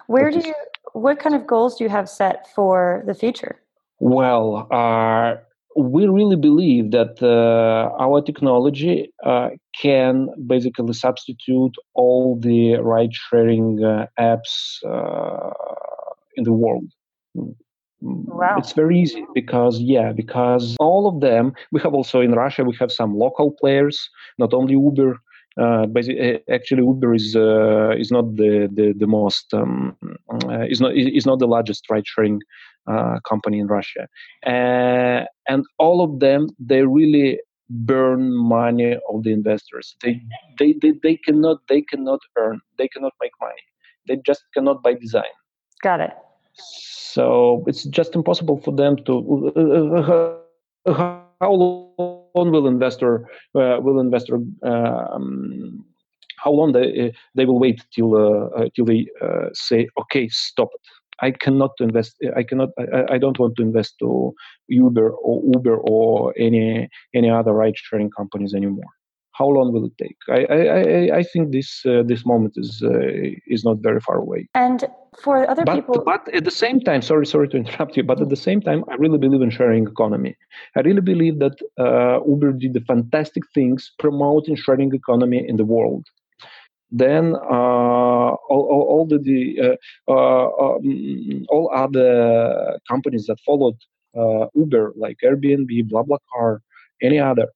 Where 0.06 0.30
do 0.30 0.38
you? 0.38 0.54
What 0.94 1.20
kind 1.20 1.34
of 1.34 1.46
goals 1.46 1.76
do 1.76 1.84
you 1.84 1.90
have 1.90 2.08
set 2.08 2.48
for 2.54 3.04
the 3.06 3.14
future? 3.14 3.60
Well, 4.00 4.66
uh, 4.70 5.36
we 5.76 6.06
really 6.06 6.36
believe 6.36 6.90
that 6.90 7.22
uh, 7.22 7.94
our 8.02 8.20
technology 8.20 9.12
uh, 9.24 9.50
can 9.80 10.28
basically 10.46 10.92
substitute 10.92 11.74
all 11.94 12.38
the 12.40 12.76
ride 12.76 13.14
sharing 13.14 13.82
uh, 13.84 14.06
apps 14.18 14.78
uh, 14.86 15.50
in 16.36 16.44
the 16.44 16.52
world. 16.52 16.86
Mm, 17.36 17.54
mm, 18.02 18.24
wow. 18.26 18.56
It's 18.58 18.72
very 18.72 18.98
easy 18.98 19.24
because, 19.34 19.78
yeah, 19.80 20.12
because 20.12 20.76
all 20.80 21.06
of 21.06 21.20
them, 21.20 21.52
we 21.70 21.80
have 21.80 21.94
also 21.94 22.20
in 22.20 22.32
Russia, 22.32 22.64
we 22.64 22.76
have 22.80 22.90
some 22.90 23.14
local 23.16 23.52
players, 23.52 24.08
not 24.38 24.52
only 24.52 24.72
Uber. 24.72 25.16
Uh, 25.60 25.84
basically, 25.86 26.40
actually, 26.48 26.82
Uber 26.82 27.12
is 27.12 27.34
uh, 27.34 27.90
is 27.98 28.10
not 28.12 28.36
the 28.36 28.68
the, 28.72 28.94
the 28.96 29.06
most 29.06 29.52
um, 29.52 29.96
is 30.68 30.80
not 30.80 30.96
is 30.96 31.26
not 31.26 31.40
the 31.40 31.46
largest 31.46 31.90
ride 31.90 32.06
sharing 32.06 32.36
uh, 32.36 32.40
company 32.98 33.58
in 33.58 33.66
Russia, 33.66 34.08
uh, 34.46 35.24
and 35.48 35.64
all 35.78 36.02
of 36.02 36.20
them 36.20 36.48
they 36.58 36.82
really 36.82 37.40
burn 37.68 38.34
money 38.34 38.96
of 39.08 39.22
the 39.22 39.32
investors. 39.32 39.96
They, 40.02 40.20
they 40.58 40.74
they 40.82 40.92
they 41.02 41.16
cannot 41.16 41.58
they 41.68 41.82
cannot 41.82 42.20
earn 42.36 42.60
they 42.78 42.88
cannot 42.88 43.12
make 43.20 43.32
money. 43.40 43.62
They 44.06 44.16
just 44.26 44.42
cannot 44.54 44.82
by 44.82 44.94
design. 44.94 45.34
Got 45.82 46.00
it. 46.00 46.12
So 46.54 47.64
it's 47.66 47.84
just 47.84 48.14
impossible 48.14 48.60
for 48.60 48.72
them 48.74 48.96
to. 49.06 49.52
Uh, 49.56 50.36
how 51.40 51.52
long 51.52 52.50
will 52.50 52.66
investor 52.66 53.28
uh, 53.54 53.78
will 53.80 54.00
investor 54.00 54.38
um, 54.62 55.84
how 56.38 56.50
long 56.50 56.72
they 56.72 57.12
they 57.34 57.44
will 57.44 57.58
wait 57.58 57.84
till 57.92 58.14
uh, 58.16 58.68
till 58.74 58.84
they 58.84 59.06
say 59.52 59.88
okay 60.00 60.28
stop 60.28 60.68
it 60.74 60.80
I 61.22 61.30
cannot 61.30 61.72
invest. 61.80 62.16
I 62.36 62.42
cannot. 62.42 62.70
I, 62.78 63.14
I, 63.14 63.18
don't 63.18 63.38
want 63.38 63.56
to 63.56 63.62
invest 63.62 63.94
to 64.00 64.32
Uber 64.68 65.10
or 65.10 65.42
Uber 65.54 65.76
or 65.76 66.34
any 66.38 66.88
any 67.14 67.30
other 67.30 67.52
ride 67.52 67.76
sharing 67.76 68.10
companies 68.10 68.54
anymore. 68.54 68.92
How 69.32 69.46
long 69.46 69.72
will 69.72 69.86
it 69.86 69.96
take? 69.98 70.16
I 70.28 70.40
I, 70.44 71.18
I 71.18 71.22
think 71.22 71.52
this 71.52 71.82
uh, 71.86 72.02
this 72.04 72.24
moment 72.26 72.54
is 72.56 72.82
uh, 72.84 72.90
is 73.46 73.64
not 73.64 73.78
very 73.80 74.00
far 74.00 74.16
away. 74.16 74.48
And 74.54 74.84
for 75.22 75.48
other 75.50 75.64
but, 75.64 75.74
people, 75.74 76.02
but 76.04 76.22
at 76.34 76.44
the 76.44 76.56
same 76.64 76.80
time, 76.80 77.02
sorry 77.02 77.26
sorry 77.26 77.48
to 77.48 77.56
interrupt 77.56 77.96
you, 77.96 78.02
but 78.02 78.20
at 78.20 78.28
the 78.28 78.42
same 78.48 78.60
time, 78.60 78.84
I 78.90 78.94
really 78.94 79.18
believe 79.18 79.42
in 79.42 79.50
sharing 79.50 79.86
economy. 79.86 80.36
I 80.76 80.80
really 80.80 81.02
believe 81.12 81.38
that 81.38 81.56
uh, 81.78 82.20
Uber 82.26 82.52
did 82.52 82.74
the 82.74 82.84
fantastic 82.92 83.44
things 83.54 83.92
promoting 83.98 84.56
sharing 84.56 84.94
economy 84.94 85.40
in 85.46 85.56
the 85.56 85.64
world 85.64 86.06
then 86.90 87.36
uh, 87.36 88.09
all, 88.48 88.62
all, 88.72 88.82
all, 88.88 89.06
the, 89.06 89.18
the 89.18 89.78
uh, 90.08 90.12
uh, 90.12 90.76
um, 90.76 91.46
all 91.48 91.70
other 91.74 92.78
companies 92.88 93.26
that 93.26 93.38
followed 93.40 93.76
Uber, 94.54 94.92
like 94.96 95.18
Airbnb, 95.24 95.90
BlaBlaCar, 95.90 96.58
any 97.02 97.18
other 97.18 97.48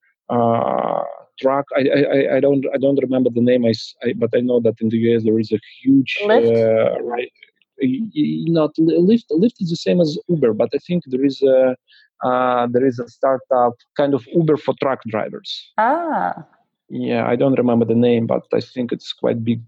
truck. 1.40 1.66
I, 1.76 1.80
I 1.80 2.36
I 2.36 2.40
don't 2.40 2.64
I 2.74 2.78
don't 2.78 3.00
remember 3.02 3.30
the 3.30 3.40
name. 3.40 3.64
I, 3.64 3.74
I, 4.04 4.12
but 4.14 4.30
I 4.34 4.40
know 4.40 4.60
that 4.60 4.80
in 4.80 4.88
the 4.88 4.98
US 5.08 5.24
there 5.24 5.38
is 5.38 5.52
a 5.52 5.60
huge 5.82 6.18
Lyft? 6.22 7.00
right. 7.02 7.32
Not 7.80 8.74
Lyft. 8.76 9.26
Lyft 9.32 9.60
is 9.60 9.70
the 9.70 9.76
same 9.76 10.00
as 10.00 10.16
Uber, 10.28 10.52
but 10.52 10.70
I 10.74 10.78
think 10.78 11.02
there 11.06 11.24
is 11.24 11.42
a 11.42 11.76
uh, 12.24 12.66
there 12.70 12.86
is 12.86 12.98
a 12.98 13.08
startup 13.08 13.74
kind 13.96 14.14
of 14.14 14.24
Uber 14.32 14.56
for 14.56 14.74
truck 14.80 15.00
drivers. 15.08 15.72
Ah 15.76 16.46
yeah 16.88 17.26
i 17.26 17.34
don't 17.36 17.58
remember 17.58 17.84
the 17.84 17.94
name 17.94 18.26
but 18.26 18.42
i 18.52 18.60
think 18.60 18.92
it's 18.92 19.12
quite 19.12 19.42
big 19.42 19.60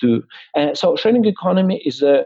too 0.00 0.22
and 0.54 0.76
so 0.76 0.96
sharing 0.96 1.24
economy 1.24 1.82
is 1.84 2.02
a 2.02 2.24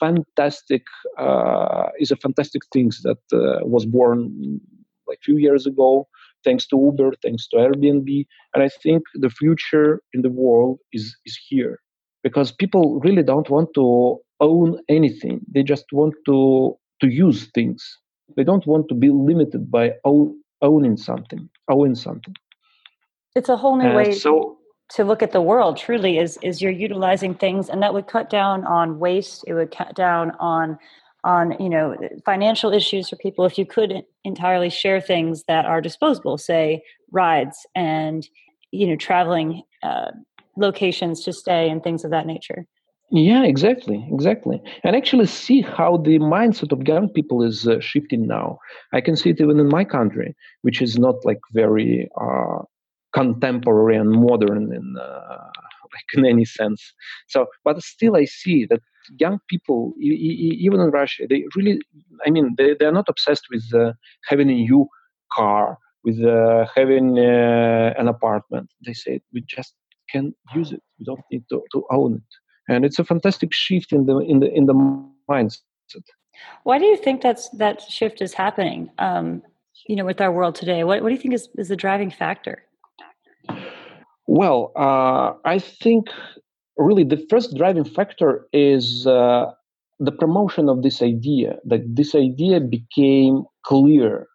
fantastic 0.00 0.84
uh, 1.18 1.88
is 1.98 2.10
a 2.10 2.16
fantastic 2.16 2.62
thing 2.72 2.90
that 3.02 3.18
uh, 3.32 3.66
was 3.66 3.84
born 3.86 4.60
like 5.08 5.18
a 5.18 5.24
few 5.24 5.38
years 5.38 5.66
ago 5.66 6.06
thanks 6.44 6.66
to 6.66 6.76
uber 6.76 7.12
thanks 7.22 7.48
to 7.48 7.56
airbnb 7.56 8.26
and 8.54 8.62
i 8.62 8.68
think 8.68 9.02
the 9.14 9.30
future 9.30 10.00
in 10.12 10.22
the 10.22 10.30
world 10.30 10.78
is 10.92 11.16
is 11.24 11.38
here. 11.48 11.80
Because 12.24 12.50
people 12.50 13.00
really 13.00 13.22
don't 13.22 13.48
want 13.48 13.68
to 13.74 14.18
own 14.40 14.78
anything. 14.88 15.40
They 15.54 15.62
just 15.62 15.86
want 15.92 16.14
to 16.26 16.76
to 17.00 17.06
use 17.08 17.50
things. 17.54 17.80
They 18.36 18.44
don't 18.44 18.66
want 18.66 18.88
to 18.88 18.94
be 18.94 19.10
limited 19.10 19.70
by 19.70 19.92
own, 20.04 20.34
owning 20.60 20.96
something 20.96 21.48
owning 21.68 21.94
something. 21.94 22.34
It's 23.34 23.48
a 23.48 23.56
whole 23.56 23.76
new 23.76 23.88
uh, 23.88 23.96
way 23.96 24.12
so, 24.12 24.57
to 24.90 25.04
look 25.04 25.22
at 25.22 25.32
the 25.32 25.42
world. 25.42 25.76
Truly, 25.76 26.18
is 26.18 26.38
is 26.42 26.62
you're 26.62 26.72
utilizing 26.72 27.34
things, 27.34 27.68
and 27.68 27.82
that 27.82 27.94
would 27.94 28.06
cut 28.06 28.30
down 28.30 28.64
on 28.64 28.98
waste. 28.98 29.44
It 29.46 29.54
would 29.54 29.70
cut 29.70 29.94
down 29.94 30.32
on 30.38 30.78
on 31.24 31.56
you 31.60 31.68
know 31.68 31.96
financial 32.24 32.72
issues 32.72 33.08
for 33.08 33.16
people 33.16 33.44
if 33.44 33.58
you 33.58 33.66
could 33.66 34.02
entirely 34.24 34.70
share 34.70 35.00
things 35.00 35.44
that 35.44 35.66
are 35.66 35.80
disposable, 35.80 36.38
say 36.38 36.82
rides 37.10 37.66
and 37.74 38.28
you 38.70 38.86
know 38.86 38.96
traveling 38.96 39.62
uh, 39.82 40.10
locations 40.56 41.22
to 41.24 41.32
stay 41.32 41.68
and 41.68 41.82
things 41.82 42.04
of 42.04 42.10
that 42.10 42.26
nature. 42.26 42.66
Yeah, 43.10 43.44
exactly, 43.44 44.06
exactly. 44.12 44.60
And 44.84 44.94
actually 44.94 45.26
see 45.26 45.62
how 45.62 45.96
the 45.96 46.18
mindset 46.18 46.72
of 46.72 46.86
young 46.86 47.08
people 47.08 47.42
is 47.42 47.66
uh, 47.66 47.80
shifting 47.80 48.26
now. 48.26 48.58
I 48.92 49.00
can 49.00 49.16
see 49.16 49.30
it 49.30 49.40
even 49.40 49.58
in 49.58 49.68
my 49.68 49.84
country, 49.84 50.36
which 50.60 50.82
is 50.82 50.98
not 50.98 51.24
like 51.24 51.40
very 51.54 52.10
uh, 52.20 52.58
contemporary 53.14 53.96
and 53.96 54.10
modern 54.10 54.72
in 54.72 54.96
uh, 55.00 55.50
like 55.92 56.04
in 56.14 56.26
any 56.26 56.44
sense. 56.44 56.92
So, 57.28 57.46
but 57.64 57.82
still, 57.82 58.16
I 58.16 58.24
see 58.24 58.66
that 58.66 58.82
young 59.18 59.38
people, 59.48 59.94
even 59.98 60.80
in 60.80 60.90
Russia, 60.90 61.26
they 61.28 61.44
really, 61.56 61.80
I 62.26 62.30
mean, 62.30 62.54
they, 62.58 62.74
they 62.78 62.84
are 62.84 62.92
not 62.92 63.08
obsessed 63.08 63.46
with 63.50 63.64
uh, 63.74 63.92
having 64.26 64.50
a 64.50 64.54
new 64.54 64.86
car, 65.32 65.78
with 66.04 66.22
uh, 66.22 66.66
having 66.74 67.18
uh, 67.18 67.94
an 67.98 68.08
apartment. 68.08 68.70
They 68.84 68.92
say 68.92 69.20
we 69.32 69.42
just 69.46 69.74
can 70.10 70.34
use 70.54 70.72
it. 70.72 70.82
We 70.98 71.04
don't 71.04 71.20
need 71.30 71.44
to, 71.50 71.62
to 71.72 71.84
own 71.90 72.16
it, 72.16 72.72
and 72.72 72.84
it's 72.84 72.98
a 72.98 73.04
fantastic 73.04 73.54
shift 73.54 73.92
in 73.92 74.06
the 74.06 74.18
in 74.18 74.40
the 74.40 74.52
in 74.52 74.66
the 74.66 74.74
mindset. 75.30 75.62
Why 76.62 76.78
do 76.78 76.84
you 76.84 76.96
think 76.96 77.20
that's 77.20 77.48
that 77.50 77.82
shift 77.82 78.22
is 78.22 78.32
happening? 78.34 78.90
Um, 78.98 79.42
you 79.86 79.96
know, 79.96 80.04
with 80.04 80.20
our 80.20 80.32
world 80.32 80.54
today, 80.54 80.84
what 80.84 81.02
what 81.02 81.08
do 81.08 81.14
you 81.14 81.20
think 81.20 81.34
is, 81.34 81.48
is 81.56 81.68
the 81.68 81.76
driving 81.76 82.10
factor? 82.10 82.62
Well, 84.28 84.72
uh, 84.76 85.32
I 85.46 85.58
think 85.58 86.08
really 86.76 87.02
the 87.02 87.16
first 87.30 87.56
driving 87.56 87.84
factor 87.84 88.46
is 88.52 89.06
uh, 89.06 89.46
the 89.98 90.12
promotion 90.12 90.68
of 90.68 90.82
this 90.82 91.00
idea 91.00 91.56
that 91.64 91.80
this 91.96 92.14
idea 92.14 92.60
became 92.60 93.44
clear 93.64 94.26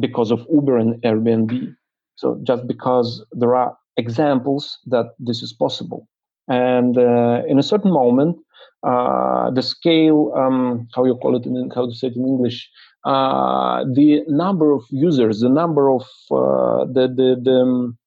because 0.00 0.30
of 0.30 0.46
uber 0.50 0.78
and 0.78 0.94
airbnb. 1.02 1.76
So 2.16 2.40
just 2.44 2.66
because 2.66 3.22
there 3.32 3.54
are 3.54 3.76
examples 3.98 4.78
that 4.86 5.12
this 5.18 5.42
is 5.42 5.52
possible. 5.52 6.08
And 6.48 6.96
uh, 6.96 7.42
in 7.46 7.58
a 7.58 7.62
certain 7.62 7.92
moment 7.92 8.38
uh, 8.82 9.50
the 9.50 9.62
scale 9.62 10.32
um, 10.34 10.88
how 10.94 11.04
you 11.04 11.14
call 11.16 11.36
it 11.36 11.44
in 11.44 11.70
how 11.74 11.86
to 11.86 11.94
say 11.94 12.08
it 12.08 12.16
in 12.16 12.26
english 12.26 12.68
uh, 13.04 13.84
the 13.94 14.24
number 14.26 14.72
of 14.72 14.82
users 14.90 15.38
the 15.40 15.48
number 15.48 15.88
of 15.88 16.02
uh, 16.32 16.84
the 16.86 17.06
the, 17.06 17.40
the 17.40 17.52
um, 17.52 17.98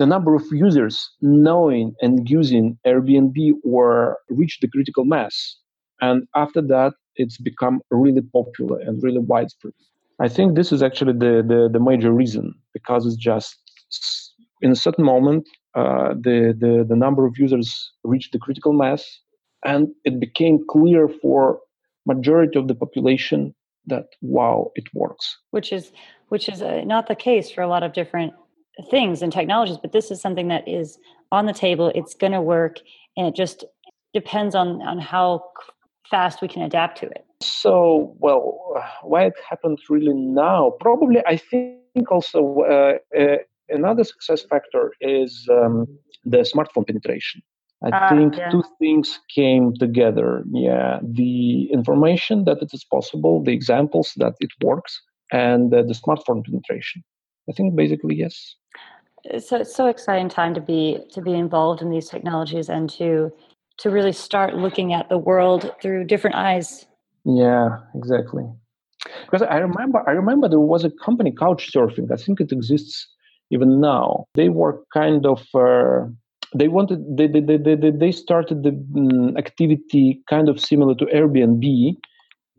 the 0.00 0.06
number 0.06 0.34
of 0.34 0.44
users 0.50 1.10
knowing 1.20 1.94
and 2.00 2.28
using 2.28 2.78
Airbnb 2.86 3.36
or 3.62 4.16
reached 4.30 4.62
the 4.62 4.68
critical 4.68 5.04
mass. 5.04 5.56
And 6.00 6.26
after 6.34 6.62
that, 6.62 6.94
it's 7.16 7.36
become 7.36 7.82
really 7.90 8.22
popular 8.22 8.80
and 8.80 9.02
really 9.02 9.18
widespread. 9.18 9.74
I 10.18 10.28
think 10.28 10.56
this 10.56 10.72
is 10.72 10.82
actually 10.82 11.12
the, 11.24 11.44
the, 11.46 11.68
the 11.70 11.78
major 11.78 12.12
reason 12.12 12.54
because 12.72 13.04
it's 13.04 13.16
just 13.16 13.54
in 14.62 14.70
a 14.70 14.76
certain 14.76 15.04
moment, 15.04 15.46
uh, 15.74 16.14
the, 16.14 16.56
the, 16.58 16.86
the 16.88 16.96
number 16.96 17.26
of 17.26 17.38
users 17.38 17.92
reached 18.02 18.32
the 18.32 18.38
critical 18.38 18.72
mass 18.72 19.04
and 19.66 19.88
it 20.06 20.18
became 20.18 20.64
clear 20.66 21.08
for 21.08 21.60
majority 22.06 22.58
of 22.58 22.68
the 22.68 22.74
population 22.74 23.54
that 23.86 24.06
wow 24.20 24.70
it 24.74 24.84
works 24.94 25.38
which 25.50 25.72
is 25.72 25.90
which 26.28 26.48
is 26.48 26.60
uh, 26.60 26.82
not 26.84 27.08
the 27.08 27.14
case 27.14 27.50
for 27.50 27.62
a 27.62 27.66
lot 27.68 27.82
of 27.82 27.92
different 27.92 28.32
things 28.90 29.22
and 29.22 29.32
technologies, 29.32 29.78
but 29.80 29.92
this 29.92 30.10
is 30.10 30.20
something 30.20 30.48
that 30.48 30.66
is 30.68 30.98
on 31.32 31.46
the 31.46 31.52
table. 31.52 31.92
It's 31.94 32.14
going 32.14 32.32
to 32.32 32.40
work, 32.40 32.78
and 33.16 33.26
it 33.26 33.34
just 33.34 33.64
depends 34.12 34.54
on 34.54 34.82
on 34.82 34.98
how 34.98 35.44
fast 36.10 36.42
we 36.42 36.48
can 36.48 36.62
adapt 36.62 36.98
to 36.98 37.06
it. 37.06 37.24
So, 37.42 38.14
well, 38.18 38.58
why 39.02 39.26
it 39.26 39.34
happened 39.48 39.78
really 39.88 40.14
now? 40.14 40.72
Probably, 40.80 41.22
I 41.26 41.36
think 41.36 42.10
also 42.10 42.60
uh, 42.68 42.98
uh, 43.18 43.36
another 43.68 44.04
success 44.04 44.42
factor 44.42 44.92
is 45.00 45.48
um, 45.50 45.86
the 46.24 46.38
smartphone 46.38 46.86
penetration. 46.86 47.42
I 47.82 47.88
uh, 47.88 48.08
think 48.10 48.36
yeah. 48.36 48.50
two 48.50 48.62
things 48.78 49.18
came 49.34 49.72
together. 49.74 50.44
Yeah, 50.52 50.98
the 51.02 51.70
information 51.72 52.44
that 52.44 52.60
it 52.60 52.74
is 52.74 52.84
possible, 52.84 53.42
the 53.42 53.52
examples 53.52 54.12
that 54.16 54.34
it 54.40 54.50
works, 54.62 55.00
and 55.32 55.72
uh, 55.72 55.82
the 55.82 55.94
smartphone 55.94 56.44
penetration. 56.44 57.02
I 57.50 57.52
think 57.52 57.74
basically 57.74 58.14
yes. 58.14 58.54
So 59.38 59.56
it's 59.56 59.74
so 59.74 59.86
exciting 59.88 60.28
time 60.28 60.54
to 60.54 60.60
be 60.60 61.00
to 61.12 61.20
be 61.20 61.34
involved 61.34 61.82
in 61.82 61.90
these 61.90 62.08
technologies 62.08 62.68
and 62.70 62.88
to 62.90 63.32
to 63.78 63.90
really 63.90 64.12
start 64.12 64.54
looking 64.54 64.92
at 64.92 65.08
the 65.08 65.18
world 65.18 65.74
through 65.82 66.04
different 66.04 66.36
eyes. 66.36 66.86
Yeah, 67.24 67.78
exactly. 67.94 68.44
Because 69.24 69.42
I 69.42 69.58
remember 69.58 70.02
I 70.08 70.12
remember 70.12 70.48
there 70.48 70.60
was 70.60 70.84
a 70.84 70.90
company 70.90 71.32
Couchsurfing. 71.32 72.10
I 72.12 72.16
think 72.16 72.40
it 72.40 72.52
exists 72.52 73.08
even 73.50 73.80
now. 73.80 74.26
They 74.34 74.48
were 74.48 74.82
kind 74.94 75.26
of 75.26 75.46
uh, 75.54 76.06
they 76.54 76.68
wanted 76.68 77.16
they 77.16 77.26
they, 77.26 77.40
they, 77.40 77.74
they, 77.74 77.90
they 77.90 78.12
started 78.12 78.62
the 78.62 78.70
um, 78.96 79.36
activity 79.36 80.22
kind 80.30 80.48
of 80.48 80.60
similar 80.60 80.94
to 80.94 81.06
Airbnb, 81.06 81.96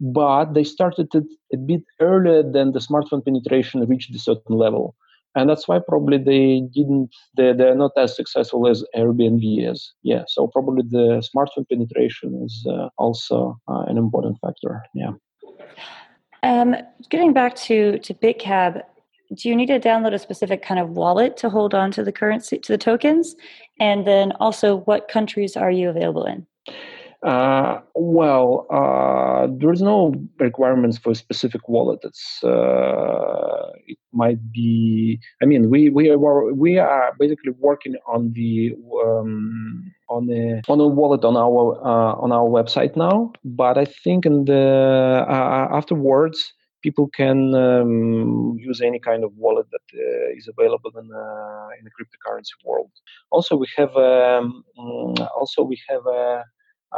but 0.02 0.54
they 0.54 0.64
started 0.64 1.08
it 1.14 1.24
a 1.54 1.58
bit 1.58 1.84
earlier 2.00 2.42
than 2.42 2.72
the 2.72 2.80
smartphone 2.80 3.24
penetration 3.24 3.86
reached 3.88 4.14
a 4.16 4.20
certain 4.20 4.58
level. 4.58 4.96
And 5.36 5.50
that's 5.50 5.68
why 5.68 5.80
probably 5.88 6.18
they 6.18 6.62
didn't 6.74 7.10
they, 7.38 7.54
they're 7.54 7.76
not 7.76 7.92
as 7.96 8.16
successful 8.16 8.68
as 8.68 8.84
airbnb 8.96 9.72
is. 9.72 9.94
Yeah 10.04 10.24
so 10.28 10.48
probably 10.48 10.84
the 10.90 11.24
smartphone 11.34 11.70
penetration 11.70 12.42
is 12.44 12.66
uh, 12.68 12.90
also 12.98 13.58
uh, 13.70 13.84
an 13.88 13.98
important 13.98 14.38
factor. 14.42 14.84
Yeah. 14.94 15.12
Um, 16.44 16.76
getting 17.10 17.32
back 17.32 17.56
to 17.68 18.00
to 18.00 18.14
bitcab 18.14 18.82
do 19.34 19.48
you 19.48 19.56
need 19.56 19.68
to 19.68 19.80
download 19.80 20.14
a 20.14 20.20
specific 20.20 20.62
kind 20.62 20.78
of 20.78 20.90
wallet 20.90 21.38
to 21.38 21.50
hold 21.50 21.74
on 21.74 21.90
to 21.92 22.04
the 22.04 22.12
currency 22.12 22.58
to 22.58 22.74
the 22.74 22.78
tokens? 22.78 23.36
And 23.80 24.06
then 24.06 24.34
also 24.42 24.78
what 24.80 25.08
countries 25.08 25.56
are 25.56 25.72
you 25.72 25.90
available 25.90 26.26
in 26.26 26.46
uh, 27.24 27.82
well, 27.94 28.66
uh, 28.72 29.48
there's 29.60 29.82
no 29.82 30.14
requirements 30.40 30.98
for 30.98 31.12
a 31.12 31.16
specific 31.16 31.70
wallet. 31.70 32.00
It's 32.04 32.44
uh, 32.44 33.72
it 33.86 33.98
might 34.12 34.52
be. 34.52 35.20
I 35.42 35.46
mean, 35.46 35.70
we 35.70 35.90
we 35.90 36.10
are 36.10 36.54
we 36.54 36.80
are 36.80 37.14
basically 37.20 37.54
working 37.60 37.96
on 38.08 38.34
the 38.34 38.74
um, 39.06 39.92
on 40.10 40.30
a 40.32 40.62
on 40.68 40.80
a 40.80 40.88
wallet 40.88 41.24
on 41.24 41.38
our 41.38 41.80
uh, 41.86 42.14
on 42.16 42.32
our 42.32 42.50
website 42.50 42.96
now. 42.96 43.34
But 43.46 43.78
I 43.78 43.86
think 43.86 44.26
in 44.26 44.46
the 44.46 45.26
uh, 45.28 45.68
afterwards 45.72 46.54
people 46.82 47.08
can 47.16 47.54
um, 47.54 48.58
use 48.60 48.82
any 48.82 49.00
kind 49.00 49.24
of 49.24 49.32
wallet 49.38 49.68
that 49.72 49.86
uh, 49.94 50.36
is 50.36 50.48
available 50.48 50.92
in, 50.98 51.08
uh, 51.14 51.68
in 51.78 51.86
the 51.86 51.92
cryptocurrency 51.92 52.56
world. 52.66 52.90
Also, 53.30 53.56
we 53.56 53.68
have 53.78 53.96
um, 53.96 54.64
mm, 54.80 55.30
also 55.40 55.62
we 55.62 55.80
have 55.88 56.06
a 56.08 56.44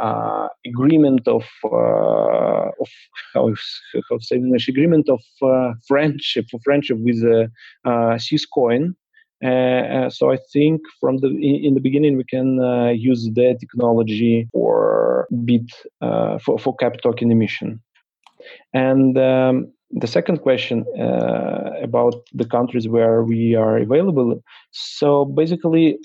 uh, 0.00 0.48
agreement 0.66 1.26
of 1.28 1.44
uh, 1.64 2.70
of 2.80 2.88
how, 3.32 3.54
how 4.08 4.18
to 4.18 4.24
say 4.24 4.36
English 4.36 4.68
agreement 4.68 5.08
of 5.08 5.22
uh, 5.42 5.72
friendship 5.86 6.46
for 6.50 6.60
friendship 6.64 6.98
with 7.00 7.22
uh, 7.24 7.46
uh, 7.88 8.16
Syscoin. 8.16 8.94
Uh, 9.44 10.08
so 10.08 10.32
I 10.32 10.38
think 10.52 10.80
from 11.00 11.18
the 11.18 11.28
in, 11.28 11.64
in 11.66 11.74
the 11.74 11.80
beginning 11.80 12.16
we 12.16 12.24
can 12.24 12.58
use 12.96 13.28
their 13.34 13.54
technology 13.54 14.48
for 14.52 15.26
bit 15.44 15.70
for 16.00 16.58
for 16.58 16.74
cap 16.76 16.94
token 17.02 17.30
emission. 17.30 17.80
And 18.72 19.16
um, 19.18 19.72
the 19.90 20.06
second 20.06 20.38
question 20.38 20.84
about 21.82 22.14
the 22.32 22.46
countries 22.46 22.88
where 22.88 23.22
we 23.22 23.54
are 23.54 23.76
available. 23.78 24.42
So 24.72 25.24
basically 25.24 25.98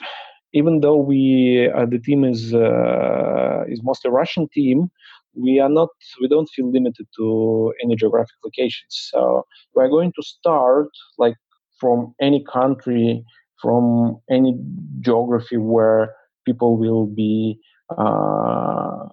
even 0.54 0.82
though 0.82 0.98
we 0.98 1.70
uh, 1.76 1.86
the 1.86 2.00
team 2.00 2.24
is 2.24 2.54
uh, 2.54 3.64
is 3.68 3.82
mostly 3.84 4.12
Russian 4.12 4.48
team, 4.50 4.90
we 5.36 5.60
are 5.60 5.70
not 5.70 5.90
we 6.22 6.28
don't 6.28 6.50
feel 6.50 6.72
limited 6.72 7.08
to 7.18 7.74
any 7.84 7.96
geographic 7.96 8.36
locations. 8.44 9.10
So 9.12 9.46
we're 9.76 9.90
going 9.90 10.12
to 10.16 10.24
start 10.24 10.90
like 11.18 11.36
from 11.80 12.14
any 12.22 12.44
country, 12.52 13.24
from 13.62 14.20
any 14.30 14.58
geography 15.02 15.58
where 15.58 16.14
people 16.46 16.78
will 16.78 17.06
be 17.06 17.60
uh, 17.98 19.08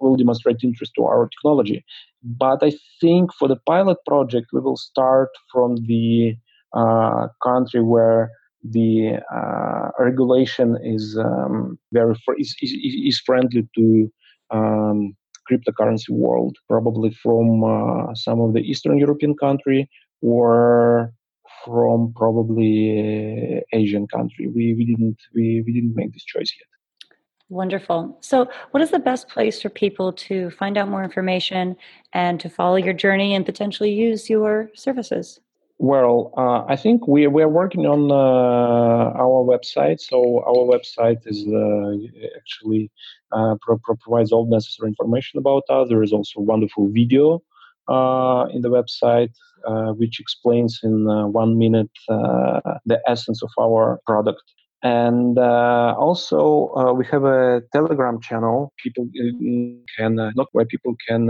will 0.00 0.16
demonstrate 0.16 0.58
interest 0.62 0.92
to 0.96 1.04
our 1.04 1.28
technology. 1.28 1.84
But 2.22 2.62
I 2.62 2.72
think 3.00 3.32
for 3.34 3.48
the 3.48 3.56
pilot 3.66 3.98
project, 4.06 4.48
we 4.52 4.60
will 4.60 4.76
start 4.76 5.30
from 5.52 5.76
the 5.86 6.36
uh, 6.72 7.28
country 7.42 7.82
where 7.82 8.30
the 8.70 9.18
uh, 9.34 9.90
regulation 9.98 10.76
is 10.82 11.16
um, 11.18 11.78
very 11.92 12.14
fr- 12.24 12.38
is, 12.38 12.54
is, 12.60 12.72
is, 12.72 13.20
friendly 13.20 13.68
to 13.76 14.12
um, 14.50 15.16
cryptocurrency 15.50 16.10
world, 16.10 16.56
probably 16.68 17.10
from 17.10 17.64
uh, 17.64 18.14
some 18.14 18.40
of 18.40 18.54
the 18.54 18.60
Eastern 18.60 18.98
European 18.98 19.36
country 19.36 19.88
or 20.22 21.12
from 21.64 22.12
probably 22.16 23.62
Asian 23.72 24.06
country. 24.08 24.48
We, 24.48 24.74
we 24.74 24.84
didn't 24.84 25.18
we, 25.34 25.62
we 25.66 25.72
didn't 25.72 25.94
make 25.94 26.12
this 26.12 26.24
choice 26.24 26.52
yet. 26.58 26.68
Wonderful. 27.48 28.18
So, 28.22 28.48
what 28.72 28.82
is 28.82 28.90
the 28.90 28.98
best 28.98 29.28
place 29.28 29.62
for 29.62 29.68
people 29.68 30.12
to 30.12 30.50
find 30.50 30.76
out 30.76 30.88
more 30.88 31.04
information 31.04 31.76
and 32.12 32.40
to 32.40 32.48
follow 32.48 32.74
your 32.74 32.94
journey 32.94 33.34
and 33.36 33.46
potentially 33.46 33.92
use 33.92 34.28
your 34.28 34.68
services? 34.74 35.38
Well, 35.78 36.32
uh, 36.38 36.64
I 36.66 36.76
think 36.76 37.06
we 37.06 37.26
we 37.26 37.42
are 37.42 37.50
working 37.50 37.84
on 37.86 38.10
uh, 38.10 39.12
our 39.22 39.44
website. 39.44 40.00
So 40.00 40.42
our 40.46 40.64
website 40.64 41.20
is 41.26 41.46
uh, 41.46 42.34
actually 42.34 42.90
uh, 43.32 43.56
pro- 43.60 43.78
pro- 43.84 43.96
provides 43.96 44.32
all 44.32 44.46
necessary 44.46 44.88
information 44.88 45.38
about 45.38 45.64
us. 45.68 45.88
There 45.90 46.02
is 46.02 46.14
also 46.14 46.40
a 46.40 46.42
wonderful 46.42 46.88
video 46.88 47.42
uh, 47.88 48.46
in 48.54 48.62
the 48.62 48.70
website 48.70 49.34
uh, 49.66 49.92
which 49.92 50.18
explains 50.18 50.80
in 50.82 51.04
one 51.32 51.58
minute 51.58 51.90
the 52.08 53.00
essence 53.06 53.42
of 53.42 53.50
our 53.60 54.00
product. 54.06 54.42
And 54.82 55.38
also, 55.38 56.94
we 56.94 57.04
have 57.06 57.24
a 57.24 57.60
Telegram 57.72 58.18
channel. 58.22 58.72
People 58.82 59.10
can 59.98 60.14
not 60.14 60.48
where 60.52 60.64
people 60.64 60.96
can 61.06 61.28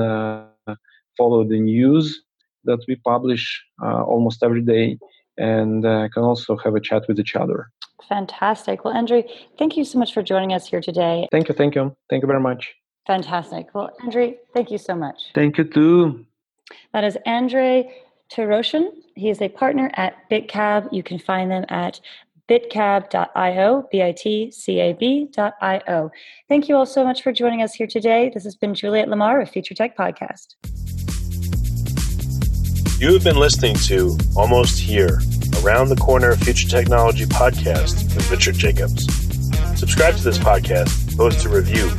follow 1.19 1.43
the 1.43 1.59
news 1.59 2.23
that 2.67 2.85
we 2.89 2.97
publish 2.97 3.65
uh, 3.83 4.03
almost 4.03 4.43
every 4.43 4.63
day 4.63 4.99
and 5.39 5.85
uh, 5.85 6.09
can 6.13 6.23
also 6.23 6.57
have 6.57 6.75
a 6.75 6.81
chat 6.81 7.03
with 7.09 7.19
each 7.19 7.37
other. 7.37 7.71
Fantastic. 8.09 8.85
Well, 8.85 8.95
Andrei, 8.95 9.25
thank 9.59 9.77
you 9.77 9.85
so 9.85 9.99
much 9.99 10.15
for 10.15 10.23
joining 10.23 10.53
us 10.53 10.67
here 10.67 10.81
today. 10.81 11.27
Thank 11.33 11.49
you. 11.49 11.55
Thank 11.55 11.75
you. 11.75 11.97
Thank 12.09 12.23
you 12.23 12.29
very 12.29 12.41
much. 12.41 12.73
Fantastic. 13.07 13.69
Well, 13.75 13.91
Andrei, 14.03 14.37
thank 14.55 14.71
you 14.71 14.79
so 14.79 14.95
much. 14.95 15.31
Thank 15.35 15.59
you 15.59 15.65
too. 15.65 16.25
That 16.93 17.05
is 17.05 17.17
Andrei 17.27 17.93
Teroshin. 18.31 18.91
He 19.15 19.31
is 19.31 19.41
a 19.41 19.49
partner 19.49 19.91
at 19.95 20.29
BitCab. 20.31 20.89
You 20.93 21.03
can 21.03 21.19
find 21.19 21.51
them 21.51 21.65
at 21.69 22.01
bitcab.io, 22.49 23.89
B 23.91 24.03
I 24.03 24.13
T 24.13 24.51
C 24.51 24.81
A 24.81 24.93
B.io. 24.93 26.11
Thank 26.49 26.69
you 26.69 26.77
all 26.77 26.87
so 26.87 27.05
much 27.05 27.23
for 27.23 27.33
joining 27.33 27.63
us 27.63 27.75
here 27.75 27.87
today. 27.87 28.31
This 28.33 28.45
has 28.45 28.57
been 28.57 28.75
Juliet 28.75 29.09
Lamar 29.09 29.41
of 29.41 29.51
Future 29.51 29.75
Tech 29.75 29.97
Podcast. 29.97 30.55
You 32.99 33.13
have 33.13 33.23
been 33.23 33.37
listening 33.37 33.75
to 33.75 34.17
Almost 34.37 34.79
Here, 34.79 35.21
Around 35.63 35.91
the 35.91 35.97
Corner 36.01 36.35
Future 36.35 36.67
Technology 36.67 37.27
podcast 37.27 38.15
with 38.17 38.31
Richard 38.31 38.55
Jacobs. 38.55 39.05
Subscribe 39.79 40.17
to 40.17 40.25
this 40.25 40.39
podcast, 40.39 41.15
post 41.15 41.45
a 41.45 41.51
review 41.51 41.91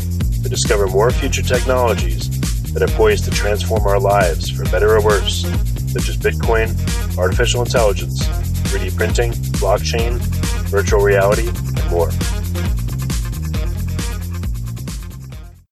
to 0.41 0.49
discover 0.49 0.88
more 0.88 1.12
future 1.12 1.43
technologies 1.43 2.31
that 2.73 2.81
are 2.81 2.91
poised 2.95 3.25
to 3.25 3.31
transform 3.31 3.86
our 3.86 3.99
lives 3.99 4.49
for 4.49 4.63
better 4.71 4.95
or 4.95 5.03
worse, 5.03 5.43
such 5.91 6.10
as 6.10 6.17
Bitcoin, 6.17 6.75
artificial 7.15 7.62
intelligence, 7.62 8.25
3D 8.71 8.97
printing, 8.97 9.33
blockchain, 9.62 10.17
virtual 10.71 11.01
reality, 11.01 11.47
and 11.47 11.91
more. 11.91 12.10